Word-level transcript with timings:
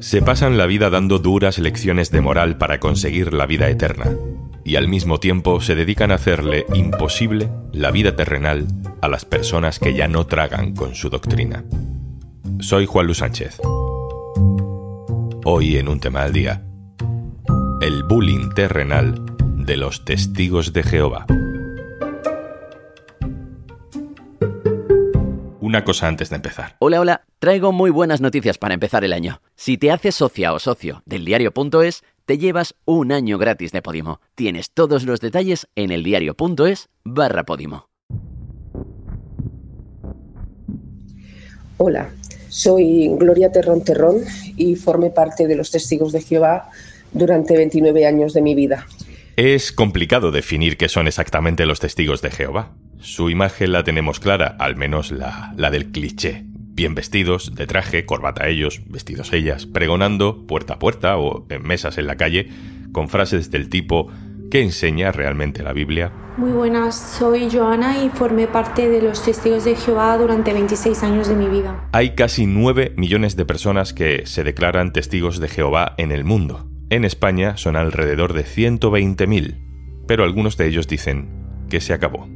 Se 0.00 0.22
pasan 0.22 0.56
la 0.56 0.64
vida 0.64 0.88
dando 0.88 1.18
duras 1.18 1.58
lecciones 1.58 2.10
de 2.10 2.22
moral 2.22 2.56
para 2.56 2.80
conseguir 2.80 3.34
la 3.34 3.44
vida 3.44 3.68
eterna, 3.68 4.06
y 4.64 4.76
al 4.76 4.88
mismo 4.88 5.20
tiempo 5.20 5.60
se 5.60 5.74
dedican 5.74 6.10
a 6.10 6.14
hacerle 6.14 6.64
imposible 6.72 7.50
la 7.72 7.90
vida 7.90 8.16
terrenal 8.16 8.66
a 9.02 9.08
las 9.08 9.26
personas 9.26 9.78
que 9.78 9.92
ya 9.92 10.08
no 10.08 10.26
tragan 10.26 10.74
con 10.74 10.94
su 10.94 11.10
doctrina. 11.10 11.64
Soy 12.60 12.86
Juan 12.86 13.06
Luis 13.06 13.18
Sánchez. 13.18 13.60
Hoy 15.44 15.76
en 15.76 15.88
un 15.88 16.00
tema 16.00 16.22
al 16.22 16.32
día, 16.32 16.64
el 17.82 18.02
bullying 18.04 18.54
terrenal 18.54 19.22
de 19.56 19.76
los 19.76 20.06
testigos 20.06 20.72
de 20.72 20.82
Jehová. 20.82 21.26
Una 25.70 25.84
cosa 25.84 26.08
antes 26.08 26.30
de 26.30 26.34
empezar. 26.34 26.74
Hola, 26.80 27.00
hola. 27.00 27.22
Traigo 27.38 27.70
muy 27.70 27.92
buenas 27.92 28.20
noticias 28.20 28.58
para 28.58 28.74
empezar 28.74 29.04
el 29.04 29.12
año. 29.12 29.40
Si 29.54 29.78
te 29.78 29.92
haces 29.92 30.16
socia 30.16 30.52
o 30.52 30.58
socio 30.58 31.04
del 31.06 31.24
diario.es, 31.24 32.02
te 32.26 32.38
llevas 32.38 32.74
un 32.86 33.12
año 33.12 33.38
gratis 33.38 33.70
de 33.70 33.80
Podimo. 33.80 34.20
Tienes 34.34 34.72
todos 34.72 35.04
los 35.04 35.20
detalles 35.20 35.68
en 35.76 35.92
eldiario.es 35.92 36.88
barra 37.04 37.44
Podimo. 37.44 37.86
Hola, 41.76 42.10
soy 42.48 43.08
Gloria 43.16 43.52
Terrón 43.52 43.84
Terrón 43.84 44.24
y 44.56 44.74
formé 44.74 45.10
parte 45.10 45.46
de 45.46 45.54
los 45.54 45.70
Testigos 45.70 46.10
de 46.10 46.20
Jehová 46.20 46.68
durante 47.12 47.56
29 47.56 48.06
años 48.06 48.32
de 48.32 48.42
mi 48.42 48.56
vida. 48.56 48.88
Es 49.36 49.72
complicado 49.72 50.30
definir 50.30 50.76
qué 50.76 50.88
son 50.88 51.06
exactamente 51.06 51.66
los 51.66 51.80
testigos 51.80 52.22
de 52.22 52.30
Jehová. 52.30 52.74
Su 53.00 53.30
imagen 53.30 53.72
la 53.72 53.84
tenemos 53.84 54.20
clara, 54.20 54.56
al 54.58 54.76
menos 54.76 55.10
la, 55.10 55.54
la 55.56 55.70
del 55.70 55.90
cliché. 55.90 56.44
Bien 56.44 56.94
vestidos, 56.94 57.54
de 57.54 57.66
traje, 57.66 58.06
corbata 58.06 58.48
ellos, 58.48 58.82
vestidos 58.86 59.32
ellas, 59.32 59.66
pregonando 59.66 60.46
puerta 60.46 60.74
a 60.74 60.78
puerta 60.78 61.16
o 61.18 61.46
en 61.48 61.62
mesas 61.62 61.98
en 61.98 62.06
la 62.06 62.16
calle, 62.16 62.48
con 62.92 63.08
frases 63.08 63.50
del 63.50 63.68
tipo 63.68 64.10
¿Qué 64.50 64.62
enseña 64.62 65.12
realmente 65.12 65.62
la 65.62 65.72
Biblia? 65.72 66.10
Muy 66.36 66.50
buenas, 66.50 67.16
soy 67.18 67.48
Joana 67.48 68.04
y 68.04 68.08
formé 68.08 68.48
parte 68.48 68.88
de 68.88 69.00
los 69.00 69.22
Testigos 69.24 69.64
de 69.64 69.76
Jehová 69.76 70.18
durante 70.18 70.52
26 70.52 71.04
años 71.04 71.28
de 71.28 71.36
mi 71.36 71.46
vida. 71.46 71.88
Hay 71.92 72.16
casi 72.16 72.46
9 72.46 72.94
millones 72.96 73.36
de 73.36 73.44
personas 73.44 73.92
que 73.94 74.26
se 74.26 74.42
declaran 74.42 74.92
testigos 74.92 75.38
de 75.38 75.46
Jehová 75.46 75.94
en 75.98 76.10
el 76.10 76.24
mundo. 76.24 76.69
En 76.90 77.04
España 77.04 77.56
son 77.56 77.76
alrededor 77.76 78.32
de 78.32 78.44
120.000, 78.44 79.54
pero 80.08 80.24
algunos 80.24 80.56
de 80.56 80.66
ellos 80.66 80.88
dicen 80.88 81.28
que 81.68 81.80
se 81.80 81.92
acabó. 81.92 82.28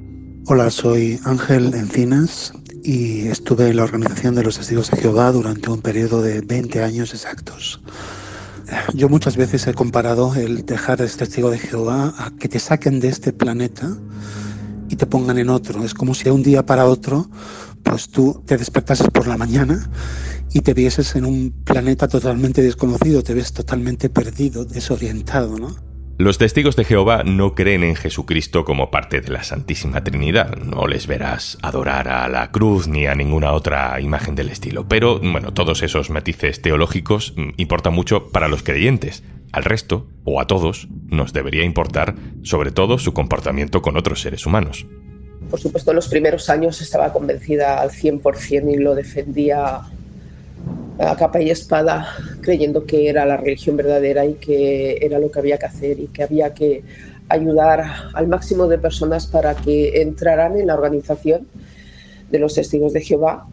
Hola, 0.47 0.71
soy 0.71 1.19
Ángel 1.25 1.75
Encinas 1.75 2.53
y 2.85 3.27
estuve 3.27 3.71
en 3.71 3.79
la 3.79 3.83
organización 3.83 4.37
de 4.37 4.45
los 4.45 4.57
Testigos 4.57 4.93
de 4.93 4.99
Jehová 4.99 5.33
durante 5.33 5.71
un 5.71 5.83
periodo 5.83 6.23
de 6.23 6.41
20 6.41 6.85
años 6.85 7.13
exactos. 7.15 7.83
Yo 8.95 9.09
muchas 9.09 9.37
veces 9.37 9.67
he 9.67 9.75
comparado 9.75 10.33
el 10.37 10.65
dejar 10.65 10.99
de 11.01 11.09
ser 11.09 11.27
testigo 11.27 11.51
de 11.51 11.59
Jehová 11.59 12.15
a 12.17 12.31
que 12.31 12.49
te 12.49 12.61
saquen 12.61 13.01
de 13.01 13.09
este 13.09 13.33
planeta 13.33 13.99
y 14.89 14.95
te 14.95 15.07
pongan 15.07 15.39
en 15.39 15.49
otro. 15.49 15.85
Es 15.85 15.95
como 15.95 16.15
si 16.15 16.23
de 16.23 16.31
un 16.31 16.45
día 16.45 16.65
para 16.65 16.87
otro, 16.87 17.29
pues 17.85 18.09
tú 18.09 18.43
te 18.47 18.57
despertases 18.57 19.09
por 19.09 19.29
la 19.29 19.37
mañana 19.37 19.89
y 20.53 20.61
te 20.61 20.75
vieses 20.75 21.15
en 21.15 21.25
un 21.27 21.53
planeta 21.65 22.09
totalmente 22.09 22.63
desconocido, 22.63 23.23
te 23.23 23.35
ves 23.35 23.53
totalmente 23.53 24.09
perdido, 24.09 24.65
desorientado, 24.65 25.59
¿no? 25.59 25.77
Los 26.17 26.39
testigos 26.39 26.77
de 26.77 26.85
Jehová 26.85 27.25
no 27.25 27.57
creen 27.57 27.83
en 27.83 27.97
Jesucristo 27.97 28.65
como 28.65 28.93
parte 28.93 29.21
de 29.21 29.33
la 29.33 29.43
Santísima 29.43 30.05
Trinidad. 30.05 30.57
No 30.59 30.87
les 30.87 31.09
verás 31.09 31.59
adorar 31.61 32.09
a 32.09 32.29
la 32.29 32.53
cruz 32.53 32.87
ni 32.87 33.07
a 33.07 33.17
ninguna 33.17 33.51
otra 33.51 34.01
imagen 34.01 34.37
del 34.37 34.49
estilo. 34.49 34.87
Pero, 34.87 35.19
bueno, 35.19 35.53
todos 35.53 35.83
esos 35.83 36.11
matices 36.11 36.63
teológicos 36.63 37.35
mm, 37.37 37.55
importan 37.57 37.95
mucho 37.95 38.31
para 38.31 38.47
los 38.47 38.63
creyentes. 38.63 39.25
Al 39.51 39.65
resto, 39.65 40.07
o 40.23 40.41
a 40.41 40.47
todos, 40.47 40.87
nos 41.09 41.33
debería 41.33 41.65
importar 41.65 42.15
sobre 42.45 42.71
todo 42.71 42.99
su 42.99 43.13
comportamiento 43.13 43.83
con 43.83 43.97
otros 43.97 44.21
seres 44.21 44.47
humanos. 44.47 44.87
Por 45.51 45.61
supuesto, 45.61 45.91
en 45.91 45.97
los 45.97 46.09
primeros 46.09 46.51
años 46.51 46.81
estaba 46.81 47.13
convencida 47.13 47.81
al 47.81 47.91
100% 47.91 48.73
y 48.73 48.77
lo 48.77 48.95
defendía 48.95 49.83
a 50.99 51.17
capa 51.17 51.41
y 51.41 51.51
espada, 51.51 52.09
creyendo 52.41 52.87
que 52.87 53.09
era 53.09 53.27
la 53.27 53.37
religión 53.37 53.77
verdadera 53.77 54.25
y 54.25 54.35
que 54.35 54.99
era 55.01 55.19
lo 55.19 55.31
que 55.31 55.39
había 55.39 55.59
que 55.59 55.67
hacer 55.67 56.01
y 56.01 56.07
que 56.09 56.23
había 56.23 56.55
que 56.55 56.83
ayudar 57.29 57.85
al 58.13 58.29
máximo 58.29 58.67
de 58.67 58.79
personas 58.79 59.27
para 59.27 59.55
que 59.55 60.01
entraran 60.03 60.57
en 60.59 60.67
la 60.67 60.75
organización 60.75 61.47
de 62.31 62.39
los 62.39 62.55
testigos 62.55 62.93
de 62.93 63.01
Jehová, 63.01 63.47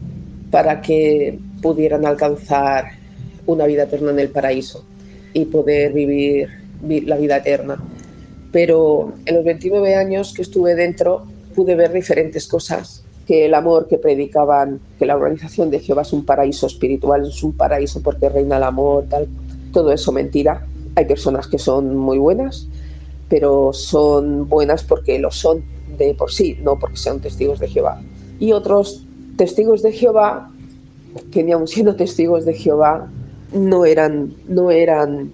para 0.50 0.80
que 0.80 1.38
pudieran 1.60 2.06
alcanzar 2.06 2.92
una 3.46 3.66
vida 3.66 3.84
eterna 3.84 4.10
en 4.10 4.20
el 4.20 4.28
paraíso 4.28 4.84
y 5.32 5.46
poder 5.46 5.92
vivir 5.92 6.48
la 7.06 7.16
vida 7.16 7.38
eterna. 7.38 7.82
Pero 8.52 9.14
en 9.24 9.36
los 9.36 9.44
29 9.44 9.94
años 9.94 10.34
que 10.34 10.42
estuve 10.42 10.74
dentro 10.74 11.26
pude 11.52 11.74
ver 11.74 11.92
diferentes 11.92 12.48
cosas 12.48 13.04
que 13.26 13.46
el 13.46 13.54
amor 13.54 13.86
que 13.88 13.98
predicaban, 13.98 14.80
que 14.98 15.06
la 15.06 15.16
organización 15.16 15.70
de 15.70 15.78
Jehová 15.78 16.02
es 16.02 16.12
un 16.12 16.24
paraíso 16.24 16.66
espiritual, 16.66 17.26
es 17.26 17.42
un 17.42 17.52
paraíso 17.52 18.02
porque 18.02 18.28
reina 18.28 18.56
el 18.56 18.64
amor, 18.64 19.06
todo 19.72 19.92
eso 19.92 20.12
mentira. 20.12 20.66
Hay 20.96 21.04
personas 21.06 21.46
que 21.46 21.58
son 21.58 21.96
muy 21.96 22.18
buenas, 22.18 22.68
pero 23.28 23.72
son 23.72 24.48
buenas 24.48 24.82
porque 24.82 25.18
lo 25.18 25.30
son 25.30 25.64
de 25.96 26.14
por 26.14 26.32
sí, 26.32 26.58
no 26.62 26.78
porque 26.78 26.96
sean 26.96 27.20
testigos 27.20 27.58
de 27.60 27.68
Jehová. 27.68 28.00
Y 28.38 28.52
otros 28.52 29.06
testigos 29.36 29.82
de 29.82 29.92
Jehová, 29.92 30.50
que 31.30 31.42
ni 31.42 31.52
aun 31.52 31.68
siendo 31.68 31.94
testigos 31.94 32.44
de 32.44 32.54
Jehová, 32.54 33.08
no 33.52 33.84
eran, 33.84 34.34
no 34.48 34.70
eran 34.70 35.32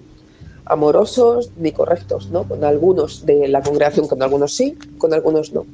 amorosos 0.66 1.50
ni 1.56 1.72
correctos, 1.72 2.30
¿no? 2.30 2.44
Con 2.44 2.64
algunos 2.64 3.24
de 3.24 3.48
la 3.48 3.62
congregación, 3.62 4.06
con 4.06 4.22
algunos 4.22 4.54
sí, 4.54 4.76
con 4.98 5.14
algunos 5.14 5.52
no 5.52 5.64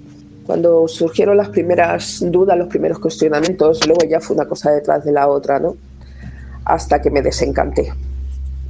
cuando 0.47 0.87
surgieron 0.88 1.37
las 1.37 1.49
primeras 1.49 2.22
dudas, 2.31 2.56
los 2.59 2.69
primeros 2.69 2.99
cuestionamientos, 2.99 3.87
luego 3.87 4.05
ya 4.09 4.21
fue 4.21 4.37
una 4.37 4.47
cosa 4.47 4.71
detrás 4.71 5.05
de 5.05 5.12
la 5.12 5.28
otra, 5.28 5.59
¿no? 5.59 5.77
Hasta 6.65 7.00
que 7.00 7.10
me 7.10 7.22
desencanté. 7.22 7.93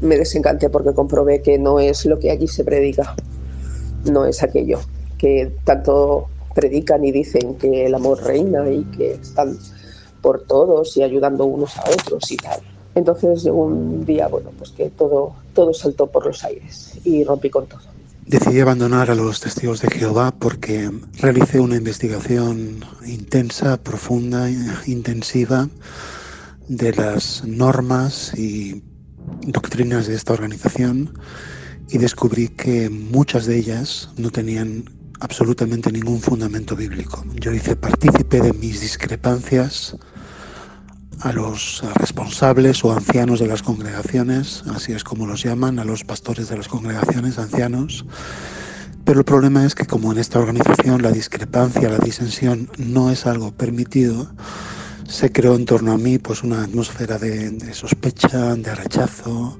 Me 0.01 0.17
desencanté 0.17 0.71
porque 0.71 0.93
comprobé 0.93 1.43
que 1.43 1.59
no 1.59 1.81
es 1.81 2.05
lo 2.07 2.19
que 2.19 2.31
aquí 2.31 2.49
se 2.49 2.65
predica, 2.65 3.15
no 4.05 4.25
es 4.27 4.43
aquello 4.43 4.81
que 5.19 5.53
tanto 5.65 6.29
predican 6.55 7.05
y 7.05 7.12
dicen 7.12 7.57
que 7.57 7.87
el 7.87 7.95
amor 7.95 8.23
reina 8.23 8.69
y 8.71 8.85
que 8.85 9.12
están 9.15 9.59
por 10.21 10.43
todos 10.43 10.97
y 10.97 11.03
ayudando 11.03 11.45
unos 11.45 11.77
a 11.79 11.85
otros 11.91 12.31
y 12.31 12.37
tal. 12.37 12.61
Entonces 12.95 13.45
un 13.47 14.05
día, 14.05 14.29
bueno, 14.29 14.51
pues 14.56 14.71
que 14.71 14.91
todo, 14.91 15.35
todo 15.53 15.73
saltó 15.75 16.06
por 16.06 16.27
los 16.27 16.45
aires 16.45 16.99
y 17.05 17.25
rompí 17.25 17.51
con 17.51 17.67
todo. 17.67 17.94
Decidí 18.27 18.61
abandonar 18.61 19.11
a 19.11 19.15
los 19.15 19.41
testigos 19.41 19.83
de 19.83 19.91
Jehová 19.91 20.35
porque 20.39 20.91
realicé 21.21 21.61
una 21.61 21.77
investigación 21.77 22.83
intensa, 23.07 23.83
profunda, 23.83 24.49
intensiva 24.87 25.69
de 26.67 26.95
las 26.95 27.45
normas 27.45 28.33
y 28.35 28.83
doctrinas 29.47 30.07
de 30.07 30.15
esta 30.15 30.33
organización 30.33 31.19
y 31.91 31.99
descubrí 31.99 32.49
que 32.49 32.89
muchas 32.89 33.45
de 33.45 33.59
ellas 33.59 34.09
no 34.17 34.31
tenían 34.31 34.85
absolutamente 35.21 35.93
ningún 35.93 36.23
fundamento 36.23 36.75
bíblico. 36.75 37.23
Yo 37.35 37.53
hice 37.53 37.77
partícipe 37.77 38.41
de 38.41 38.55
mis 38.55 38.81
discrepancias 38.81 39.97
a 41.21 41.33
los 41.33 41.83
responsables 41.95 42.85
o 42.85 42.93
ancianos 42.93 43.41
de 43.41 43.47
las 43.47 43.63
congregaciones, 43.63 44.65
así 44.75 44.93
es 44.93 45.05
como 45.05 45.27
los 45.27 45.43
llaman, 45.43 45.79
a 45.79 45.85
los 45.85 46.05
pastores 46.05 46.49
de 46.49 46.57
las 46.57 46.69
congregaciones, 46.69 47.39
ancianos. 47.39 48.05
Pero 49.05 49.19
el 49.19 49.25
problema 49.25 49.65
es 49.67 49.75
que 49.75 49.87
como 49.87 50.13
en 50.13 50.19
esta 50.19 50.39
organización 50.39 51.03
la 51.03 51.13
discrepancia, 51.13 51.91
la 51.91 51.99
disensión 51.99 52.71
no 52.79 53.11
es 53.11 53.27
algo 53.27 53.53
permitido, 53.53 54.31
se 55.06 55.31
creó 55.31 55.55
en 55.56 55.67
torno 55.67 55.93
a 55.93 55.99
mí 55.99 56.19
pues 56.19 56.43
una 56.43 56.65
atmósfera 56.65 57.19
de, 57.19 57.75
sospecha, 57.75 58.55
de 58.56 58.75
rechazo, 58.75 59.59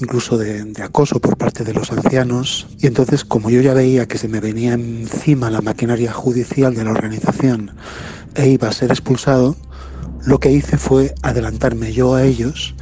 incluso 0.00 0.36
de, 0.36 0.64
de, 0.64 0.82
acoso 0.82 1.20
por 1.20 1.36
parte 1.36 1.62
de 1.62 1.74
los 1.74 1.92
ancianos. 1.92 2.66
Y 2.80 2.88
entonces, 2.88 3.24
como 3.24 3.50
yo 3.50 3.60
ya 3.60 3.74
veía 3.74 4.08
que 4.08 4.18
se 4.18 4.26
me 4.26 4.40
venía 4.40 4.74
encima 4.74 5.50
la 5.50 5.60
maquinaria 5.60 6.12
judicial 6.12 6.74
de 6.74 6.84
la 6.84 6.90
organización 6.90 7.72
e 8.34 8.48
iba 8.48 8.68
a 8.68 8.72
ser 8.72 8.90
expulsado, 8.90 9.56
lo 10.24 10.38
que 10.38 10.50
hice 10.50 10.76
fue 10.76 11.14
adelantarme 11.22 11.92
yo 11.92 12.14
a 12.14 12.22
ellos 12.22 12.74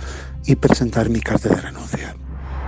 y 0.45 0.57
presentar 0.57 1.09
mi 1.11 1.21
carta 1.21 1.49
de 1.49 1.57
renuncia. 1.57 2.15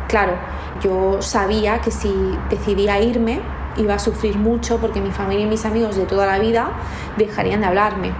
Claro, 0.08 0.34
yo 0.82 1.22
sabía 1.22 1.81
que 1.81 1.90
si 1.90 2.12
decidía 2.50 3.00
irme 3.00 3.40
iba 3.76 3.94
a 3.94 3.99
sufrir 3.99 4.37
mucho 4.37 4.78
porque 4.78 5.00
mi 5.00 5.11
familia 5.11 5.46
y 5.46 5.49
mis 5.49 5.64
amigos 5.64 5.96
de 5.96 6.05
toda 6.05 6.26
la 6.26 6.38
vida 6.38 6.70
dejarían 7.17 7.61
de 7.61 7.67
hablarme. 7.67 8.12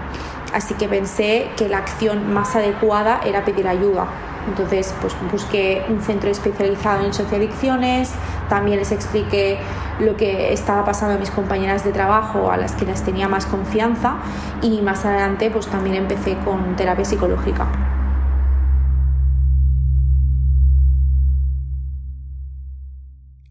Así 0.55 0.75
que 0.75 0.89
pensé 0.89 1.49
que 1.57 1.69
la 1.69 1.79
acción 1.79 2.33
más 2.33 2.57
adecuada 2.57 3.21
era 3.25 3.45
pedir 3.45 3.69
ayuda. 3.69 4.07
Entonces, 4.49 4.95
pues 5.01 5.15
busqué 5.31 5.85
un 5.89 6.01
centro 6.03 6.31
especializado 6.31 7.05
en 7.05 7.13
socioadicciones, 7.13 8.11
también 8.49 8.79
les 8.79 8.91
expliqué 8.91 9.59
lo 10.01 10.17
que 10.17 10.53
estaba 10.53 10.85
pasando 10.85 11.15
a 11.15 11.19
mis 11.19 11.31
compañeras 11.31 11.85
de 11.85 11.93
trabajo, 11.93 12.51
a 12.51 12.57
las 12.57 12.73
que 12.73 12.87
les 12.87 13.03
tenía 13.05 13.29
más 13.29 13.47
confianza 13.47 14.17
y 14.63 14.81
más 14.81 15.05
adelante 15.05 15.51
pues 15.51 15.67
también 15.67 15.97
empecé 15.97 16.37
con 16.45 16.77
terapia 16.77 17.05
psicológica. 17.05 17.69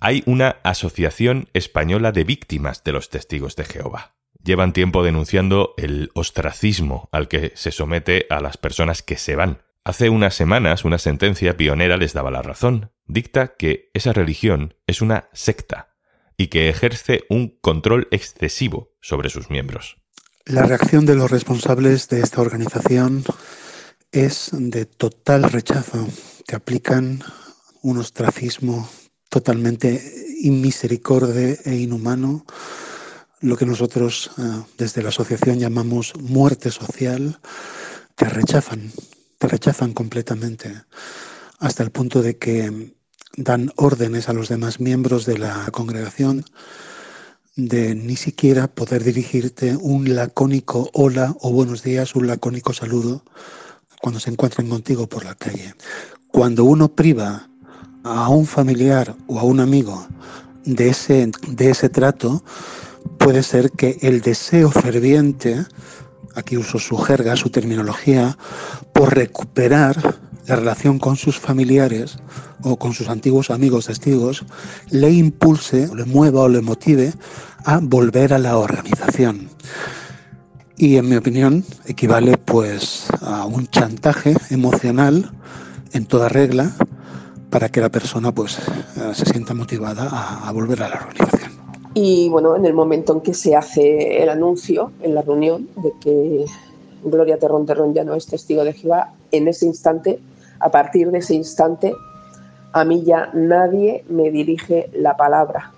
Hay 0.01 0.23
una 0.25 0.57
Asociación 0.63 1.49
Española 1.53 2.13
de 2.13 2.23
Víctimas 2.23 2.83
de 2.85 2.93
los 2.93 3.09
Testigos 3.09 3.57
de 3.57 3.65
Jehová. 3.65 4.15
Llevan 4.41 4.71
tiempo 4.71 5.03
denunciando 5.03 5.73
el 5.77 6.09
ostracismo 6.13 7.09
al 7.11 7.27
que 7.27 7.51
se 7.55 7.71
somete 7.71 8.25
a 8.29 8.39
las 8.39 8.55
personas 8.55 9.03
que 9.03 9.17
se 9.17 9.35
van. 9.35 9.61
Hace 9.83 10.09
unas 10.09 10.35
semanas 10.35 10.85
una 10.85 10.99
sentencia 10.99 11.57
pionera 11.57 11.97
les 11.97 12.13
daba 12.13 12.31
la 12.31 12.41
razón. 12.41 12.91
Dicta 13.07 13.55
que 13.57 13.91
esa 13.93 14.13
religión 14.13 14.75
es 14.87 15.01
una 15.01 15.27
secta 15.33 15.88
y 16.39 16.47
que 16.47 16.69
ejerce 16.69 17.25
un 17.29 17.59
control 17.59 18.07
excesivo 18.11 18.95
sobre 19.01 19.29
sus 19.29 19.49
miembros. 19.49 19.97
La 20.45 20.63
reacción 20.63 21.05
de 21.05 21.15
los 21.15 21.29
responsables 21.29 22.07
de 22.07 22.21
esta 22.21 22.39
organización 22.39 23.25
es 24.13 24.49
de 24.53 24.85
total 24.85 25.43
rechazo, 25.43 26.07
que 26.47 26.55
aplican 26.55 27.21
un 27.81 27.97
ostracismo 27.97 28.89
totalmente 29.27 30.01
inmisericorde 30.41 31.59
e 31.65 31.75
inhumano, 31.75 32.45
lo 33.41 33.57
que 33.57 33.65
nosotros 33.65 34.31
eh, 34.37 34.41
desde 34.77 35.03
la 35.03 35.09
asociación 35.09 35.59
llamamos 35.59 36.13
muerte 36.21 36.71
social, 36.71 37.37
te 38.15 38.29
rechazan, 38.29 38.93
te 39.37 39.47
rechazan 39.49 39.91
completamente, 39.91 40.83
hasta 41.59 41.83
el 41.83 41.91
punto 41.91 42.21
de 42.21 42.37
que 42.37 42.95
dan 43.35 43.71
órdenes 43.75 44.29
a 44.29 44.33
los 44.33 44.49
demás 44.49 44.79
miembros 44.79 45.25
de 45.25 45.37
la 45.37 45.67
congregación 45.71 46.45
de 47.55 47.93
ni 47.93 48.15
siquiera 48.15 48.67
poder 48.67 49.03
dirigirte 49.03 49.75
un 49.75 50.15
lacónico 50.15 50.89
hola 50.93 51.35
o 51.41 51.51
buenos 51.51 51.83
días, 51.83 52.15
un 52.15 52.27
lacónico 52.27 52.73
saludo 52.73 53.23
cuando 54.01 54.19
se 54.19 54.29
encuentran 54.29 54.69
contigo 54.69 55.07
por 55.07 55.25
la 55.25 55.35
calle. 55.35 55.73
Cuando 56.31 56.63
uno 56.63 56.87
priva 56.87 57.49
a 58.03 58.29
un 58.29 58.45
familiar 58.45 59.15
o 59.27 59.39
a 59.39 59.43
un 59.43 59.59
amigo 59.59 60.07
de 60.63 60.89
ese, 60.89 61.31
de 61.49 61.69
ese 61.69 61.89
trato, 61.89 62.43
puede 63.17 63.43
ser 63.43 63.71
que 63.71 63.97
el 64.01 64.21
deseo 64.21 64.71
ferviente, 64.71 65.65
aquí 66.35 66.55
uso 66.55 66.79
su 66.79 66.97
jerga, 66.97 67.35
su 67.35 67.49
terminología, 67.49 68.37
por 68.93 69.15
recuperar 69.15 70.28
la 70.49 70.55
relación 70.55 70.97
con 70.97 71.15
sus 71.15 71.39
familiares 71.39 72.17
o 72.63 72.75
con 72.75 72.93
sus 72.93 73.07
antiguos 73.07 73.51
amigos 73.51 73.85
testigos, 73.85 74.43
le 74.89 75.11
impulse, 75.11 75.87
le 75.95 76.05
mueva 76.05 76.41
o 76.41 76.49
le 76.49 76.61
motive 76.61 77.13
a 77.65 77.79
volver 77.81 78.33
a 78.33 78.39
la 78.39 78.57
organización. 78.57 79.47
Y 80.75 80.97
en 80.97 81.07
mi 81.07 81.17
opinión 81.17 81.63
equivale 81.85 82.35
pues 82.37 83.07
a 83.21 83.45
un 83.45 83.67
chantaje 83.67 84.35
emocional 84.49 85.31
en 85.93 86.05
toda 86.05 86.29
regla 86.29 86.71
para 87.51 87.69
que 87.69 87.79
la 87.79 87.89
persona 87.89 88.31
pues 88.31 88.57
eh, 88.57 89.11
se 89.13 89.25
sienta 89.25 89.53
motivada 89.53 90.09
a, 90.47 90.51
volver 90.51 90.81
a 90.81 90.89
la 90.89 90.95
organización. 90.95 91.51
Y 91.93 92.29
bueno, 92.29 92.55
en 92.55 92.65
el 92.65 92.73
momento 92.73 93.13
en 93.13 93.21
que 93.21 93.35
se 93.35 93.55
hace 93.55 94.23
el 94.23 94.29
anuncio 94.29 94.91
en 95.01 95.13
la 95.13 95.21
reunión 95.21 95.67
de 95.75 95.91
que 96.01 96.45
Gloria 97.03 97.37
Terrón 97.37 97.65
Terrón 97.67 97.93
ya 97.93 98.03
no 98.03 98.15
es 98.15 98.25
testigo 98.25 98.63
de 98.63 98.73
Jehová, 98.73 99.13
en 99.31 99.47
ese 99.47 99.65
instante, 99.65 100.19
a 100.59 100.69
partir 100.69 101.11
de 101.11 101.19
ese 101.19 101.35
instante, 101.35 101.93
a 102.71 102.83
mí 102.83 103.03
ya 103.03 103.29
nadie 103.33 104.03
me 104.09 104.29
dirige 104.31 104.89
la 104.93 105.17
palabra, 105.17 105.71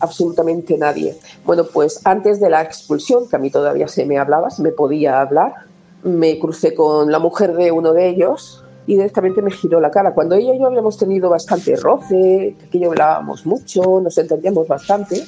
absolutamente 0.00 0.76
nadie. 0.76 1.16
Bueno, 1.44 1.64
pues 1.64 2.00
antes 2.04 2.40
de 2.40 2.50
la 2.50 2.62
expulsión, 2.62 3.28
que 3.28 3.36
a 3.36 3.38
mí 3.38 3.50
todavía 3.50 3.88
se 3.88 4.04
me 4.04 4.18
hablaba, 4.18 4.50
se 4.50 4.62
me 4.62 4.70
podía 4.70 5.20
hablar, 5.20 5.54
me 6.02 6.38
crucé 6.38 6.74
con 6.74 7.10
la 7.10 7.18
mujer 7.18 7.54
de 7.54 7.72
uno 7.72 7.92
de 7.92 8.08
ellos, 8.08 8.64
y 8.86 8.96
directamente 8.96 9.40
me 9.42 9.50
giró 9.50 9.80
la 9.80 9.90
cara. 9.90 10.14
Cuando 10.14 10.34
ella 10.34 10.54
y 10.54 10.58
yo 10.58 10.66
habíamos 10.66 10.98
tenido 10.98 11.30
bastante 11.30 11.76
roce, 11.76 12.56
que 12.72 12.78
yo 12.78 12.90
hablábamos 12.90 13.46
mucho, 13.46 14.00
nos 14.00 14.18
entendíamos 14.18 14.66
bastante, 14.66 15.22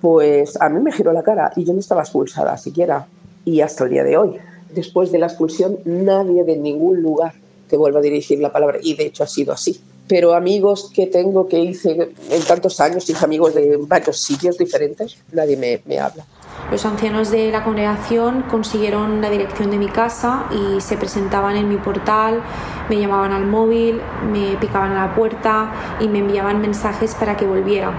pues 0.00 0.60
a 0.60 0.68
mí 0.68 0.80
me 0.80 0.92
giró 0.92 1.12
la 1.12 1.22
cara 1.22 1.52
y 1.56 1.64
yo 1.64 1.72
no 1.72 1.80
estaba 1.80 2.02
expulsada 2.02 2.56
siquiera. 2.58 3.06
Y 3.44 3.62
hasta 3.62 3.84
el 3.84 3.90
día 3.90 4.04
de 4.04 4.16
hoy, 4.18 4.36
después 4.74 5.10
de 5.10 5.18
la 5.18 5.26
expulsión, 5.26 5.78
nadie 5.84 6.44
de 6.44 6.58
ningún 6.58 7.00
lugar 7.00 7.32
te 7.68 7.76
vuelve 7.76 7.98
a 7.98 8.02
dirigir 8.02 8.40
la 8.40 8.52
palabra. 8.52 8.78
Y 8.82 8.94
de 8.94 9.06
hecho 9.06 9.24
ha 9.24 9.26
sido 9.26 9.52
así. 9.52 9.80
Pero 10.08 10.34
amigos 10.34 10.90
que 10.94 11.06
tengo 11.06 11.48
que 11.48 11.58
hice 11.58 12.10
en 12.30 12.42
tantos 12.44 12.80
años, 12.80 13.08
hice 13.08 13.24
amigos 13.24 13.54
de 13.54 13.76
varios 13.80 14.18
sitios 14.18 14.56
diferentes, 14.56 15.18
nadie 15.32 15.56
me, 15.56 15.82
me 15.84 15.98
habla. 15.98 16.24
Los 16.70 16.84
ancianos 16.84 17.30
de 17.30 17.50
la 17.50 17.64
congregación 17.64 18.42
consiguieron 18.42 19.22
la 19.22 19.30
dirección 19.30 19.70
de 19.70 19.78
mi 19.78 19.88
casa 19.88 20.46
y 20.50 20.80
se 20.82 20.98
presentaban 20.98 21.56
en 21.56 21.68
mi 21.68 21.76
portal, 21.76 22.42
me 22.90 22.98
llamaban 22.98 23.32
al 23.32 23.46
móvil, 23.46 24.00
me 24.30 24.56
picaban 24.58 24.92
a 24.92 25.06
la 25.06 25.14
puerta 25.14 25.72
y 26.00 26.08
me 26.08 26.18
enviaban 26.18 26.60
mensajes 26.60 27.14
para 27.14 27.38
que 27.38 27.46
volviera. 27.46 27.92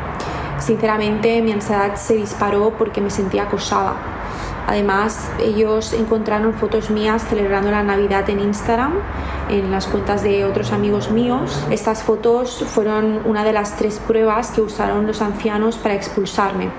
Sinceramente 0.59 1.41
mi 1.41 1.51
ansiedad 1.51 1.95
se 1.95 2.15
disparó 2.15 2.73
porque 2.77 3.01
me 3.01 3.09
sentía 3.09 3.43
acosada. 3.43 3.95
Además, 4.69 5.31
ellos 5.39 5.93
encontraron 5.93 6.53
fotos 6.53 6.91
mías 6.91 7.25
celebrando 7.27 7.71
la 7.71 7.81
Navidad 7.81 8.29
en 8.29 8.39
Instagram, 8.39 8.93
en 9.49 9.71
las 9.71 9.87
cuentas 9.87 10.21
de 10.21 10.45
otros 10.45 10.71
amigos 10.71 11.09
míos. 11.09 11.65
Estas 11.71 12.03
fotos 12.03 12.63
fueron 12.67 13.21
una 13.25 13.43
de 13.43 13.51
las 13.51 13.77
tres 13.77 13.97
pruebas 13.97 14.51
que 14.51 14.61
usaron 14.61 15.07
los 15.07 15.23
ancianos 15.23 15.77
para 15.77 15.95
expulsarme. 15.95 16.69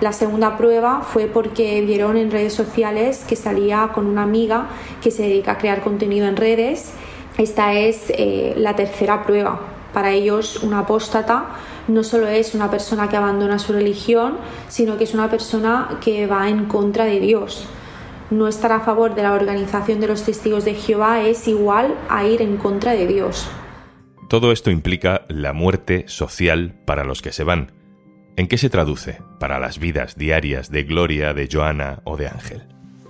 La 0.00 0.12
segunda 0.12 0.56
prueba 0.56 1.02
fue 1.02 1.28
porque 1.28 1.80
vieron 1.82 2.16
en 2.16 2.32
redes 2.32 2.52
sociales 2.52 3.24
que 3.28 3.36
salía 3.36 3.90
con 3.94 4.06
una 4.06 4.24
amiga 4.24 4.66
que 5.00 5.12
se 5.12 5.22
dedica 5.22 5.52
a 5.52 5.58
crear 5.58 5.82
contenido 5.82 6.26
en 6.26 6.34
redes. 6.34 6.90
Esta 7.38 7.74
es 7.74 8.06
eh, 8.08 8.54
la 8.56 8.74
tercera 8.74 9.22
prueba. 9.22 9.60
Para 9.92 10.10
ellos, 10.10 10.64
una 10.64 10.80
apóstata 10.80 11.44
no 11.88 12.02
solo 12.04 12.26
es 12.26 12.54
una 12.54 12.70
persona 12.70 13.08
que 13.08 13.16
abandona 13.16 13.58
su 13.58 13.72
religión, 13.72 14.38
sino 14.68 14.98
que 14.98 15.04
es 15.04 15.14
una 15.14 15.30
persona 15.30 15.98
que 16.02 16.26
va 16.26 16.48
en 16.48 16.66
contra 16.66 17.04
de 17.04 17.20
Dios. 17.20 17.66
No 18.30 18.46
estar 18.46 18.72
a 18.72 18.80
favor 18.80 19.14
de 19.14 19.22
la 19.22 19.32
organización 19.32 20.00
de 20.00 20.08
los 20.08 20.22
testigos 20.22 20.64
de 20.64 20.74
Jehová 20.74 21.22
es 21.22 21.48
igual 21.48 21.94
a 22.08 22.24
ir 22.26 22.42
en 22.42 22.56
contra 22.56 22.92
de 22.92 23.06
Dios. 23.06 23.48
Todo 24.28 24.52
esto 24.52 24.70
implica 24.70 25.22
la 25.28 25.52
muerte 25.52 26.04
social 26.06 26.74
para 26.84 27.02
los 27.02 27.22
que 27.22 27.32
se 27.32 27.42
van, 27.42 27.72
¿En 28.40 28.48
qué 28.48 28.56
se 28.56 28.70
traduce 28.70 29.18
para 29.38 29.58
las 29.58 29.78
vidas 29.78 30.16
diarias 30.16 30.70
de 30.70 30.84
Gloria, 30.84 31.34
de 31.34 31.46
Joana 31.52 32.00
o 32.04 32.16
de 32.16 32.26
Ángel? 32.26 32.62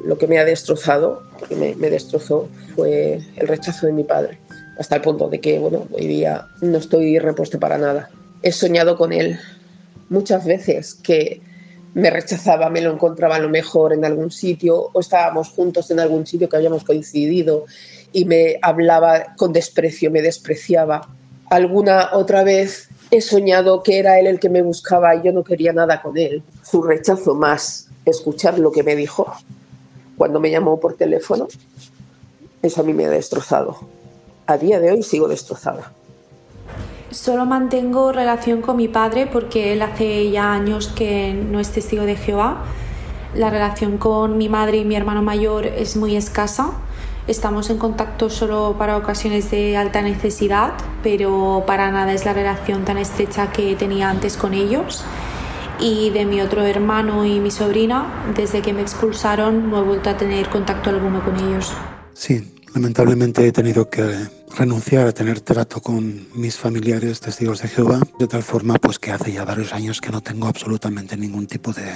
Lo 0.05 0.19
que 0.19 0.27
me 0.27 0.41
ha 0.41 0.45
destrozado, 0.45 1.23
que 1.49 1.55
me, 1.55 1.77
me, 1.77 1.89
destrozó, 1.89 2.49
fue 2.75 3.21
el 3.37 3.47
rechazo 3.47 3.87
de 3.87 3.93
mi 3.93 4.03
padre, 4.03 4.41
hasta 4.77 4.97
el 4.97 5.03
punto 5.03 5.29
de 5.29 5.41
que, 5.41 5.61
bueno, 5.61 5.87
hoy 5.93 6.09
día 6.09 6.49
no 6.63 6.79
estoy 6.79 7.19
repuesto 7.21 7.61
para 7.61 7.79
nada. 7.79 8.11
He 8.43 8.53
soñado 8.53 8.97
con 8.97 9.13
él 9.13 9.39
muchas 10.09 10.45
veces 10.45 10.95
que 10.95 11.41
me 11.95 12.11
rechazaba, 12.11 12.71
me 12.71 12.81
lo 12.81 12.93
encontraba 12.93 13.37
a 13.37 13.41
lo 13.41 13.49
mejor 13.49 13.93
en 13.93 14.05
algún 14.05 14.31
sitio 14.31 14.91
o 14.93 15.01
estábamos 15.01 15.49
juntos 15.49 15.91
en 15.91 16.01
algún 16.01 16.27
sitio 16.27 16.49
que 16.49 16.57
habíamos 16.57 16.85
coincidido 16.85 17.65
y 18.13 18.25
me 18.25 18.59
hablaba 18.63 19.35
con 19.37 19.53
desprecio, 19.53 20.11
me 20.11 20.23
despreciaba. 20.23 21.09
Alguna 21.51 22.11
otra 22.13 22.45
vez 22.45 22.89
he 23.11 23.21
soñado 23.21 23.83
que 23.83 23.99
era 23.99 24.21
él 24.21 24.27
el 24.27 24.39
que 24.39 24.49
me 24.49 24.63
buscaba 24.63 25.17
y 25.17 25.23
yo 25.23 25.33
no 25.33 25.43
quería 25.43 25.73
nada 25.73 26.01
con 26.01 26.17
él. 26.17 26.43
Su 26.63 26.83
rechazo 26.83 27.35
más 27.35 27.89
escuchar 28.05 28.59
lo 28.59 28.73
que 28.73 28.83
me 28.83 28.97
dijo 28.97 29.33
cuando 30.17 30.39
me 30.39 30.51
llamó 30.51 30.79
por 30.79 30.97
teléfono, 30.97 31.49
eso 32.63 32.81
a 32.83 32.85
mí 32.85 32.93
me 32.93 33.07
ha 33.07 33.11
destrozado. 33.11 33.79
A 34.47 34.59
día 34.59 34.79
de 34.79 34.93
hoy 34.93 35.03
sigo 35.03 35.29
destrozada. 35.29 35.93
Solo 37.11 37.47
mantengo 37.47 38.13
relación 38.13 38.63
con 38.63 38.77
mi 38.77 38.89
padre 38.89 39.27
porque 39.27 39.73
él 39.73 39.83
hace 39.83 40.31
ya 40.31 40.53
años 40.53 40.89
que 40.89 41.35
no 41.35 41.61
es 41.61 41.71
testigo 41.71 42.05
de 42.05 42.17
Jehová. 42.17 42.65
La 43.35 43.51
relación 43.51 43.99
con 43.99 44.39
mi 44.39 44.49
madre 44.49 44.79
y 44.79 44.85
mi 44.85 44.97
hermano 44.97 45.23
mayor 45.23 45.67
es 45.67 45.97
muy 45.97 46.17
escasa 46.17 46.73
Estamos 47.31 47.71
en 47.71 47.79
contacto 47.79 48.29
solo 48.29 48.75
para 48.77 48.97
ocasiones 48.97 49.53
de 49.53 49.77
alta 49.77 50.03
necesidad, 50.03 50.73
pero 51.03 51.63
para 51.65 51.91
nada 51.93 52.13
es 52.13 52.25
la 52.25 52.33
relación 52.33 52.85
tan 52.85 52.99
estrecha 52.99 53.53
que 53.53 53.77
tenía 53.77 54.11
antes 54.11 54.37
con 54.37 54.53
ellos. 54.53 55.05
Y 55.79 56.11
de 56.11 56.25
mi 56.25 56.41
otro 56.41 56.63
hermano 56.63 57.25
y 57.25 57.39
mi 57.39 57.53
sobrina, 57.53 58.25
desde 58.35 58.63
que 58.63 58.73
me 58.73 58.83
expulsaron 58.83 59.71
no 59.71 59.79
he 59.79 59.83
vuelto 59.83 60.11
a 60.11 60.17
tener 60.17 60.49
contacto 60.49 60.91
alguno 60.91 61.25
con 61.25 61.37
ellos. 61.37 61.73
Sí, 62.15 62.53
lamentablemente 62.75 63.47
he 63.47 63.53
tenido 63.53 63.89
que 63.89 64.03
renunciar 64.57 65.07
a 65.07 65.13
tener 65.13 65.41
trato 65.41 65.81
con 65.81 66.29
mis 66.35 66.57
familiares 66.57 67.21
testigos 67.21 67.63
de 67.63 67.69
Jehová, 67.69 68.01
de 68.19 68.27
tal 68.27 68.43
forma 68.43 68.75
pues 68.75 68.99
que 68.99 69.13
hace 69.13 69.33
ya 69.33 69.45
varios 69.45 69.73
años 69.73 70.01
que 70.01 70.11
no 70.11 70.21
tengo 70.21 70.47
absolutamente 70.47 71.17
ningún 71.17 71.47
tipo 71.47 71.73
de, 71.73 71.93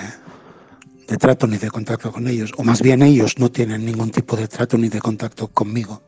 de 1.09 1.17
trato 1.17 1.47
ni 1.47 1.59
de 1.59 1.71
contacto 1.71 2.13
con 2.13 2.29
ellos, 2.29 2.53
o 2.57 2.65
más 2.65 2.83
bien 2.83 3.03
ellos 3.03 3.39
no 3.39 3.51
tienen 3.51 3.85
ningún 3.85 4.11
tipo 4.11 4.37
de 4.37 4.49
trato 4.49 4.79
ni 4.79 4.89
de 4.89 5.01
contacto 5.01 5.49
conmigo 5.49 6.03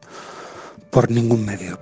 por 0.90 1.10
ningún 1.10 1.44
medio. 1.44 1.78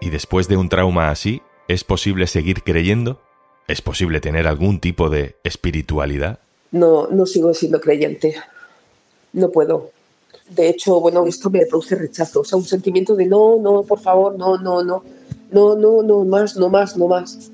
¿Y 0.00 0.10
después 0.10 0.48
de 0.48 0.56
un 0.56 0.68
trauma 0.68 1.10
así, 1.10 1.42
es 1.66 1.82
posible 1.82 2.26
seguir 2.26 2.62
creyendo? 2.62 3.20
¿Es 3.66 3.80
posible 3.80 4.20
tener 4.20 4.46
algún 4.46 4.78
tipo 4.78 5.08
de 5.08 5.36
espiritualidad? 5.44 6.40
No, 6.72 7.08
no 7.08 7.24
sigo 7.24 7.54
siendo 7.54 7.80
creyente. 7.80 8.34
No 9.34 9.50
puedo. 9.50 9.90
De 10.50 10.68
hecho, 10.68 11.00
bueno, 11.00 11.26
esto 11.26 11.50
me 11.50 11.66
produce 11.66 11.94
rechazo, 11.94 12.40
o 12.40 12.44
sea, 12.44 12.58
un 12.58 12.64
sentimiento 12.64 13.14
de 13.14 13.26
no, 13.26 13.56
no, 13.60 13.82
por 13.82 14.00
favor, 14.00 14.36
no, 14.36 14.56
no, 14.58 14.82
no 14.82 15.02
no, 15.54 15.76
no, 15.76 16.02
no 16.02 16.24
más, 16.24 16.56
no 16.56 16.68
más, 16.68 16.96
no 16.96 17.06
más, 17.06 17.50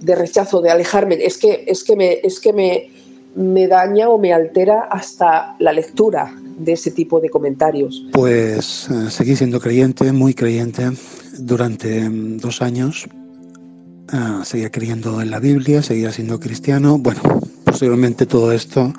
de 0.00 0.14
rechazo, 0.14 0.60
de 0.60 0.70
alejarme. 0.70 1.16
Es 1.24 1.38
que, 1.38 1.64
es 1.66 1.82
que, 1.82 1.96
me, 1.96 2.18
es 2.22 2.38
que 2.38 2.52
me, 2.52 2.90
me 3.34 3.66
daña 3.66 4.08
o 4.10 4.18
me 4.18 4.32
altera 4.32 4.82
hasta 4.82 5.56
la 5.58 5.72
lectura 5.72 6.34
de 6.58 6.72
ese 6.72 6.90
tipo 6.90 7.18
de 7.20 7.30
comentarios. 7.30 8.04
Pues 8.12 8.88
eh, 8.90 9.10
seguí 9.10 9.34
siendo 9.34 9.60
creyente, 9.60 10.12
muy 10.12 10.34
creyente, 10.34 10.90
durante 11.38 12.08
mm, 12.08 12.38
dos 12.38 12.60
años. 12.60 13.06
Ah, 14.08 14.42
seguía 14.44 14.70
creyendo 14.70 15.22
en 15.22 15.30
la 15.30 15.40
Biblia, 15.40 15.82
seguía 15.82 16.12
siendo 16.12 16.38
cristiano. 16.38 16.98
Bueno, 16.98 17.22
posteriormente 17.64 18.26
todo 18.26 18.52
esto 18.52 18.92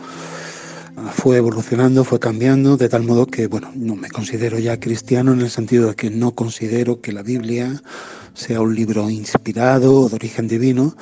fue 1.11 1.37
evolucionando, 1.37 2.03
fue 2.03 2.19
cambiando, 2.19 2.77
de 2.77 2.89
tal 2.89 3.03
modo 3.03 3.25
que, 3.25 3.47
bueno, 3.47 3.71
no 3.75 3.95
me 3.95 4.09
considero 4.09 4.59
ya 4.59 4.79
cristiano 4.79 5.33
en 5.33 5.41
el 5.41 5.49
sentido 5.49 5.89
de 5.89 5.95
que 5.95 6.09
no 6.09 6.31
considero 6.31 7.01
que 7.01 7.11
la 7.11 7.23
Biblia 7.23 7.81
sea 8.33 8.61
un 8.61 8.75
libro 8.75 9.09
inspirado 9.09 10.01
o 10.01 10.09
de 10.09 10.15
origen 10.15 10.47
divino, 10.47 10.95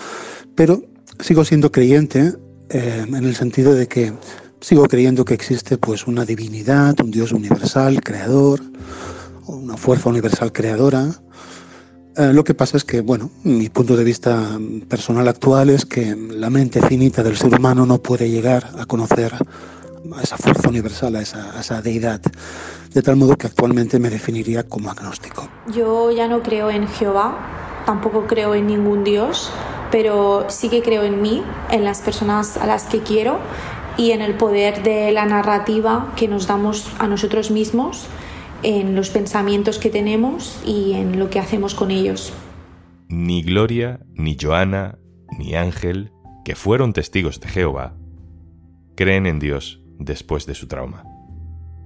pero 0.55 0.83
sigo 1.19 1.45
siendo 1.45 1.71
creyente 1.71 2.33
eh, 2.69 3.05
en 3.07 3.15
el 3.15 3.35
sentido 3.35 3.73
de 3.73 3.87
que 3.87 4.13
sigo 4.59 4.85
creyendo 4.87 5.25
que 5.25 5.33
existe 5.33 5.77
pues 5.77 6.07
una 6.07 6.25
divinidad, 6.25 6.99
un 7.01 7.11
Dios 7.11 7.31
universal, 7.31 8.01
creador, 8.01 8.61
una 9.47 9.77
fuerza 9.77 10.09
universal 10.09 10.51
creadora, 10.51 11.09
eh, 12.17 12.33
lo 12.33 12.43
que 12.43 12.53
pasa 12.53 12.75
es 12.75 12.83
que, 12.83 12.99
bueno, 12.99 13.31
mi 13.43 13.69
punto 13.69 13.95
de 13.95 14.03
vista 14.03 14.59
personal 14.89 15.29
actual 15.29 15.69
es 15.69 15.85
que 15.85 16.13
la 16.15 16.49
mente 16.49 16.81
finita 16.81 17.23
del 17.23 17.37
ser 17.37 17.57
humano 17.57 17.85
no 17.85 18.01
puede 18.01 18.29
llegar 18.29 18.69
a 18.77 18.85
conocer 18.85 19.33
a 20.15 20.21
esa 20.21 20.37
fuerza 20.37 20.69
universal, 20.69 21.15
a 21.15 21.21
esa, 21.21 21.57
a 21.57 21.61
esa 21.61 21.81
deidad, 21.81 22.21
de 22.93 23.01
tal 23.01 23.15
modo 23.15 23.37
que 23.37 23.47
actualmente 23.47 23.99
me 23.99 24.09
definiría 24.09 24.67
como 24.67 24.89
agnóstico. 24.89 25.47
Yo 25.73 26.11
ya 26.11 26.27
no 26.27 26.41
creo 26.41 26.69
en 26.69 26.87
Jehová, 26.87 27.83
tampoco 27.85 28.27
creo 28.27 28.55
en 28.55 28.67
ningún 28.67 29.03
Dios, 29.03 29.51
pero 29.91 30.45
sí 30.49 30.69
que 30.69 30.81
creo 30.81 31.03
en 31.03 31.21
mí, 31.21 31.43
en 31.69 31.83
las 31.83 32.01
personas 32.01 32.57
a 32.57 32.65
las 32.65 32.85
que 32.85 32.99
quiero 32.99 33.39
y 33.97 34.11
en 34.11 34.21
el 34.21 34.35
poder 34.35 34.83
de 34.83 35.11
la 35.11 35.25
narrativa 35.25 36.13
que 36.15 36.27
nos 36.27 36.47
damos 36.47 36.87
a 36.99 37.07
nosotros 37.07 37.51
mismos 37.51 38.07
en 38.63 38.95
los 38.95 39.09
pensamientos 39.09 39.79
que 39.79 39.89
tenemos 39.89 40.59
y 40.65 40.93
en 40.93 41.19
lo 41.19 41.29
que 41.29 41.39
hacemos 41.39 41.75
con 41.75 41.91
ellos. 41.91 42.33
Ni 43.09 43.43
Gloria, 43.43 43.99
ni 44.13 44.37
Joana, 44.39 44.97
ni 45.37 45.55
Ángel, 45.55 46.11
que 46.45 46.55
fueron 46.55 46.93
testigos 46.93 47.39
de 47.39 47.49
Jehová, 47.49 47.95
creen 48.95 49.25
en 49.25 49.39
Dios 49.39 49.80
después 50.05 50.45
de 50.45 50.55
su 50.55 50.67
trauma. 50.67 51.03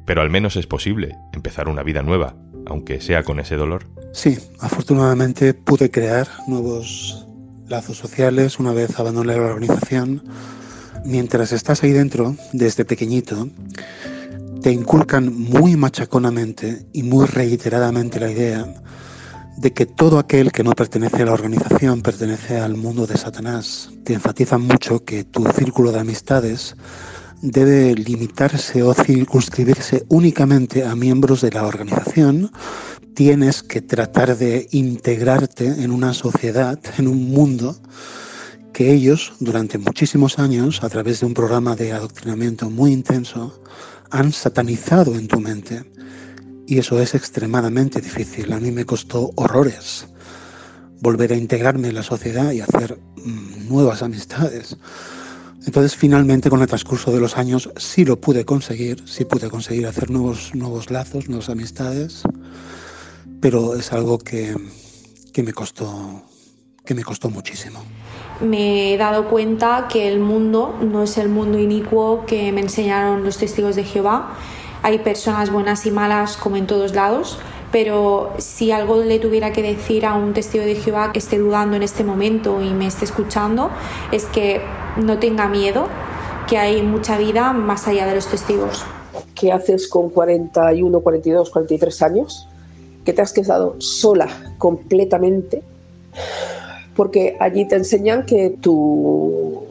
Pero 0.05 0.21
al 0.21 0.29
menos 0.29 0.55
es 0.55 0.67
posible 0.67 1.15
empezar 1.33 1.67
una 1.67 1.83
vida 1.83 2.03
nueva, 2.03 2.35
aunque 2.65 3.01
sea 3.01 3.23
con 3.23 3.39
ese 3.39 3.55
dolor. 3.55 3.87
Sí, 4.13 4.37
afortunadamente 4.59 5.53
pude 5.53 5.89
crear 5.89 6.27
nuevos 6.47 7.27
lazos 7.67 7.97
sociales 7.97 8.59
una 8.59 8.71
vez 8.71 8.99
abandoné 8.99 9.35
la 9.35 9.41
organización. 9.41 10.23
Mientras 11.03 11.51
estás 11.51 11.83
ahí 11.83 11.91
dentro, 11.91 12.35
desde 12.53 12.85
pequeñito, 12.85 13.49
te 14.61 14.71
inculcan 14.71 15.33
muy 15.33 15.75
machaconamente 15.75 16.85
y 16.93 17.03
muy 17.03 17.25
reiteradamente 17.25 18.19
la 18.19 18.31
idea 18.31 18.65
de 19.57 19.73
que 19.73 19.85
todo 19.85 20.19
aquel 20.19 20.51
que 20.51 20.63
no 20.63 20.71
pertenece 20.71 21.21
a 21.21 21.25
la 21.25 21.33
organización 21.33 22.01
pertenece 22.01 22.59
al 22.59 22.75
mundo 22.75 23.07
de 23.07 23.17
Satanás. 23.17 23.89
Te 24.03 24.13
enfatizan 24.13 24.61
mucho 24.61 25.03
que 25.05 25.23
tu 25.23 25.45
círculo 25.51 25.91
de 25.91 25.99
amistades 25.99 26.75
debe 27.45 27.93
limitarse 27.93 28.81
o 28.81 28.93
circunscribirse 28.93 30.05
únicamente 30.09 30.83
a 30.83 30.95
miembros 30.95 31.41
de 31.41 31.51
la 31.51 31.65
organización. 31.65 32.51
Tienes 33.13 33.61
que 33.61 33.81
tratar 33.81 34.37
de 34.37 34.67
integrarte 34.71 35.67
en 35.67 35.91
una 35.91 36.13
sociedad, 36.13 36.79
en 36.97 37.07
un 37.07 37.29
mundo 37.29 37.77
que 38.73 38.91
ellos, 38.91 39.33
durante 39.39 39.77
muchísimos 39.77 40.39
años, 40.39 40.83
a 40.83 40.89
través 40.89 41.19
de 41.19 41.27
un 41.27 41.33
programa 41.33 41.75
de 41.75 41.93
adoctrinamiento 41.93 42.69
muy 42.69 42.91
intenso, 42.91 43.61
han 44.09 44.33
satanizado 44.33 45.15
en 45.15 45.27
tu 45.27 45.39
mente. 45.39 45.83
Y 46.67 46.79
eso 46.79 46.99
es 46.99 47.13
extremadamente 47.13 48.01
difícil. 48.01 48.51
A 48.51 48.59
mí 48.59 48.71
me 48.71 48.85
costó 48.85 49.31
horrores 49.35 50.07
volver 50.99 51.31
a 51.33 51.37
integrarme 51.37 51.89
en 51.89 51.95
la 51.95 52.03
sociedad 52.03 52.51
y 52.51 52.61
hacer 52.61 52.97
mm, 53.17 53.69
nuevas 53.69 54.01
amistades. 54.01 54.75
Entonces, 55.65 55.95
finalmente, 55.95 56.49
con 56.49 56.61
el 56.61 56.67
transcurso 56.67 57.11
de 57.11 57.19
los 57.19 57.37
años, 57.37 57.69
sí 57.77 58.05
lo 58.05 58.19
pude 58.19 58.45
conseguir, 58.45 59.03
sí 59.07 59.25
pude 59.25 59.49
conseguir 59.49 59.87
hacer 59.87 60.11
nuevos, 60.11 60.53
nuevos 60.53 60.91
lazos, 60.91 61.27
nuevas 61.27 61.49
amistades, 61.49 62.23
pero 63.41 63.75
es 63.75 63.91
algo 63.91 64.19
que, 64.19 64.55
que 65.33 65.43
me 65.43 65.53
costó 65.53 66.23
que 66.85 66.93
me 66.93 67.03
costó 67.03 67.29
muchísimo. 67.29 67.79
Me 68.41 68.93
he 68.93 68.97
dado 68.97 69.27
cuenta 69.27 69.87
que 69.89 70.07
el 70.07 70.19
mundo 70.19 70.77
no 70.81 71.03
es 71.03 71.17
el 71.17 71.29
mundo 71.29 71.57
inicuo 71.57 72.25
que 72.25 72.51
me 72.51 72.61
enseñaron 72.61 73.23
los 73.23 73.37
testigos 73.37 73.75
de 73.75 73.83
Jehová. 73.83 74.35
Hay 74.83 74.99
personas 74.99 75.49
buenas 75.49 75.85
y 75.87 75.91
malas 75.91 76.37
como 76.37 76.57
en 76.57 76.67
todos 76.67 76.93
lados, 76.93 77.39
pero 77.71 78.33
si 78.37 78.71
algo 78.71 79.03
le 79.03 79.17
tuviera 79.19 79.51
que 79.51 79.63
decir 79.63 80.05
a 80.05 80.13
un 80.13 80.33
testigo 80.33 80.63
de 80.63 80.75
Jehová 80.75 81.11
que 81.11 81.19
esté 81.19 81.39
dudando 81.39 81.75
en 81.75 81.81
este 81.81 82.03
momento 82.03 82.61
y 82.61 82.69
me 82.69 82.85
esté 82.85 83.05
escuchando, 83.05 83.71
es 84.11 84.25
que 84.25 84.61
no 84.97 85.19
tenga 85.19 85.47
miedo, 85.47 85.87
que 86.47 86.57
hay 86.57 86.81
mucha 86.81 87.17
vida 87.17 87.53
más 87.53 87.87
allá 87.87 88.05
de 88.05 88.15
los 88.15 88.27
testigos. 88.27 88.83
¿Qué 89.33 89.51
haces 89.51 89.87
con 89.87 90.09
41, 90.09 90.99
42, 90.99 91.49
43 91.49 92.01
años? 92.01 92.47
Que 93.03 93.13
te 93.13 93.21
has 93.21 93.33
quedado 93.33 93.75
sola 93.79 94.27
completamente 94.57 95.63
porque 96.95 97.35
allí 97.39 97.67
te 97.67 97.75
enseñan 97.75 98.25
que 98.25 98.57
tu 98.61 99.63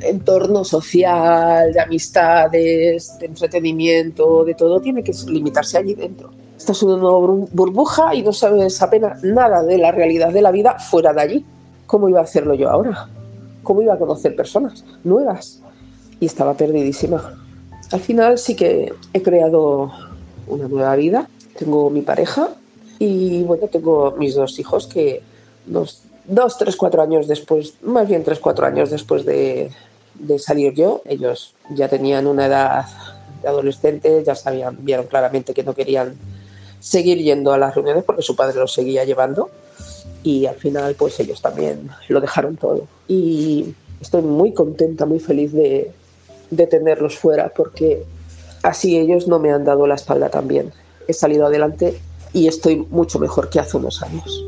entorno 0.00 0.64
social, 0.64 1.72
de 1.72 1.80
amistades, 1.80 3.18
de 3.18 3.26
entretenimiento, 3.26 4.44
de 4.44 4.54
todo, 4.54 4.80
tiene 4.80 5.02
que 5.02 5.12
limitarse 5.26 5.78
allí 5.78 5.94
dentro. 5.94 6.30
Estás 6.56 6.82
en 6.82 6.90
una 6.90 7.10
burbuja 7.52 8.14
y 8.14 8.22
no 8.22 8.32
sabes 8.32 8.80
apenas 8.80 9.22
nada 9.22 9.62
de 9.62 9.78
la 9.78 9.92
realidad 9.92 10.32
de 10.32 10.42
la 10.42 10.50
vida 10.50 10.78
fuera 10.78 11.12
de 11.12 11.20
allí. 11.20 11.44
¿Cómo 11.86 12.08
iba 12.08 12.20
a 12.20 12.24
hacerlo 12.24 12.54
yo 12.54 12.70
ahora? 12.70 13.08
¿Cómo 13.66 13.82
iba 13.82 13.94
a 13.94 13.98
conocer 13.98 14.36
personas 14.36 14.84
nuevas? 15.02 15.60
Y 16.20 16.26
estaba 16.26 16.54
perdidísima. 16.54 17.34
Al 17.90 18.00
final 18.00 18.38
sí 18.38 18.54
que 18.54 18.94
he 19.12 19.22
creado 19.22 19.90
una 20.46 20.68
nueva 20.68 20.94
vida. 20.94 21.28
Tengo 21.58 21.90
mi 21.90 22.02
pareja 22.02 22.50
y 23.00 23.42
bueno, 23.42 23.66
tengo 23.66 24.14
mis 24.18 24.36
dos 24.36 24.60
hijos 24.60 24.86
que 24.86 25.20
nos 25.66 26.02
dos, 26.28 26.58
tres, 26.58 26.76
cuatro 26.76 27.02
años 27.02 27.26
después, 27.26 27.74
más 27.82 28.08
bien 28.08 28.22
tres, 28.22 28.38
cuatro 28.38 28.66
años 28.66 28.90
después 28.90 29.24
de, 29.24 29.72
salir 30.38 30.72
yo, 30.74 31.02
ellos 31.04 31.54
ya 31.70 31.88
tenían 31.88 32.26
una 32.26 32.46
edad 32.46 32.86
de 33.42 33.48
adolescente, 33.48 34.22
ya 34.24 34.34
sabían, 34.34 34.78
vieron 34.80 35.06
claramente 35.06 35.54
que 35.54 35.64
no 35.64 35.74
querían 35.74 36.14
seguir 36.78 37.18
yendo 37.18 37.52
a 37.52 37.58
las 37.58 37.74
reuniones 37.74 38.04
porque 38.04 38.22
su 38.22 38.36
padre 38.36 38.58
los 38.58 38.72
seguía 38.72 39.04
llevando 39.04 39.50
y 40.26 40.44
al 40.46 40.56
final 40.56 40.96
pues 40.96 41.20
ellos 41.20 41.40
también 41.40 41.88
lo 42.08 42.20
dejaron 42.20 42.56
todo. 42.56 42.88
Y 43.06 43.76
estoy 44.00 44.22
muy 44.22 44.52
contenta, 44.52 45.06
muy 45.06 45.20
feliz 45.20 45.52
de, 45.52 45.92
de 46.50 46.66
tenerlos 46.66 47.16
fuera 47.16 47.52
porque 47.56 48.02
así 48.64 48.98
ellos 48.98 49.28
no 49.28 49.38
me 49.38 49.52
han 49.52 49.64
dado 49.64 49.86
la 49.86 49.94
espalda 49.94 50.28
también. 50.28 50.72
He 51.06 51.12
salido 51.12 51.46
adelante 51.46 52.00
y 52.32 52.48
estoy 52.48 52.84
mucho 52.90 53.20
mejor 53.20 53.50
que 53.50 53.60
hace 53.60 53.76
unos 53.76 54.02
años. 54.02 54.44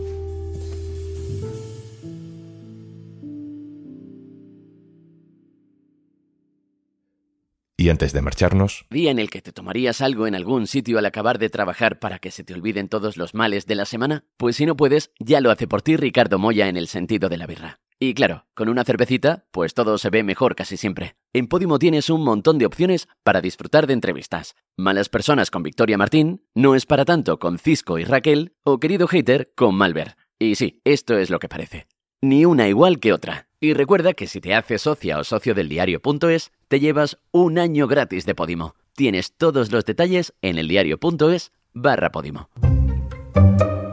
Antes 7.91 8.13
de 8.13 8.23
marcharnos... 8.23 8.85
Día 8.91 9.11
en 9.11 9.19
el 9.19 9.31
que 9.31 9.43
te 9.43 9.53
tomarías 9.53 10.01
algo 10.01 10.27
en 10.27 10.35
algún 10.35 10.67
sitio 10.67 10.99
al 10.99 11.07
acabar 11.07 11.39
de 11.39 11.51
trabajar 11.51 11.99
para 11.99 12.19
que 12.19 12.31
se 12.31 12.45
te 12.45 12.55
olviden 12.55 12.89
todos 12.89 13.17
los 13.17 13.35
males 13.35 13.67
de 13.67 13.75
la 13.75 13.85
semana. 13.85 14.25
Pues 14.37 14.57
si 14.57 14.67
no 14.67 14.77
puedes, 14.77 15.13
ya 15.19 15.41
lo 15.41 15.51
hace 15.51 15.67
por 15.67 15.83
ti 15.83 15.97
Ricardo 15.97 16.39
Moya 16.39 16.69
en 16.69 16.77
el 16.77 16.89
sentido 16.89 17.29
de 17.29 17.37
la 17.39 17.47
birra. 17.47 17.81
Y 18.01 18.15
claro, 18.15 18.47
con 18.55 18.69
una 18.69 18.85
cervecita, 18.85 19.47
pues 19.51 19.75
todo 19.75 19.99
se 19.99 20.11
ve 20.11 20.23
mejor 20.23 20.55
casi 20.55 20.77
siempre. 20.77 21.17
En 21.33 21.49
Podimo 21.49 21.79
tienes 21.79 22.11
un 22.11 22.23
montón 22.23 22.59
de 22.59 22.67
opciones 22.67 23.09
para 23.25 23.41
disfrutar 23.41 23.87
de 23.87 23.95
entrevistas. 23.95 24.55
Malas 24.77 25.09
personas 25.09 25.51
con 25.51 25.65
Victoria 25.65 25.99
Martín, 25.99 26.45
No 26.55 26.77
es 26.77 26.87
para 26.87 27.05
tanto 27.05 27.39
con 27.39 27.59
Cisco 27.59 27.99
y 27.99 28.05
Raquel, 28.05 28.55
o 28.63 28.79
Querido 28.79 29.09
Hater 29.09 29.53
con 29.57 29.75
Malver. 29.75 30.17
Y 30.39 30.55
sí, 30.55 30.81
esto 30.85 31.19
es 31.19 31.31
lo 31.31 31.41
que 31.41 31.49
parece. 31.49 31.89
Ni 32.21 32.45
una 32.45 32.69
igual 32.69 33.01
que 33.01 33.13
otra. 33.13 33.49
Y 33.61 33.75
recuerda 33.75 34.15
que 34.15 34.29
si 34.29 34.41
te 34.41 34.55
haces 34.55 34.83
socia 34.83 35.19
o 35.19 35.25
socio 35.25 35.53
del 35.55 35.69
diario.es, 35.69 36.53
te 36.69 36.81
llevas 36.81 37.19
un 37.33 37.59
año 37.59 37.87
gratis 37.87 38.27
de 38.27 38.35
Podimo. 38.35 38.75
Tienes 38.95 39.33
todos 39.37 39.73
los 39.73 39.85
detalles 39.85 40.35
en 40.43 40.59
eldiario.es 40.59 41.53
barra 41.73 42.11
Podimo. 42.11 42.49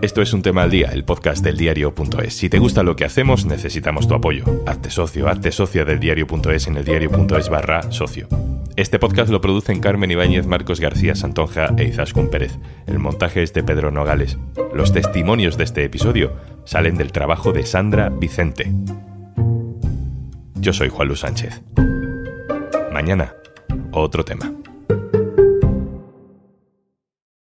Esto 0.02 0.22
es 0.22 0.34
un 0.34 0.44
tema 0.44 0.64
al 0.64 0.70
día, 0.70 0.90
el 0.92 1.04
podcast 1.04 1.44
del 1.44 1.58
diario.es. 1.58 2.34
Si 2.36 2.48
te 2.48 2.60
gusta 2.60 2.84
lo 2.84 2.96
que 2.96 3.06
hacemos, 3.06 3.46
necesitamos 3.46 4.08
tu 4.08 4.14
apoyo. 4.14 4.44
Hazte 4.68 4.92
socio, 4.92 5.28
hazte 5.28 5.52
socia 5.52 5.84
del 5.84 6.00
diario.es 6.00 6.68
en 6.68 6.78
el 6.78 6.86
diario.es 6.86 7.50
barra 7.50 7.92
socio. 7.92 8.28
Este 8.76 9.00
podcast 9.00 9.32
lo 9.32 9.42
producen 9.42 9.80
Carmen 9.80 10.12
Ibáñez, 10.12 10.46
Marcos 10.46 10.80
García 10.80 11.16
Santonja 11.16 11.74
e 11.78 11.86
Izaskun 11.86 12.30
Pérez. 12.30 12.60
El 12.86 13.00
montaje 13.00 13.42
es 13.42 13.54
de 13.54 13.64
Pedro 13.64 13.90
Nogales. 13.90 14.38
Los 14.76 14.92
testimonios 14.92 15.58
de 15.58 15.64
este 15.64 15.84
episodio 15.86 16.34
salen 16.66 16.98
del 16.98 17.12
trabajo 17.12 17.52
de 17.52 17.66
Sandra 17.66 18.10
Vicente. 18.10 18.72
Yo 20.56 20.74
soy 20.74 20.90
Juan 20.90 21.08
Luis 21.08 21.22
Sánchez. 21.22 21.64
Mañana, 22.96 23.36
otro 23.92 24.24
tema. 24.24 24.50